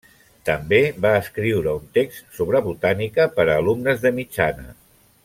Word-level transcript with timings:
També 0.49 0.79
va 1.05 1.11
escriure 1.17 1.75
un 1.81 1.85
text 1.99 2.39
sobre 2.39 2.63
botànica 2.71 3.29
per 3.39 3.47
a 3.49 3.59
alumnes 3.61 4.05
de 4.07 4.17
mitjana. 4.23 4.71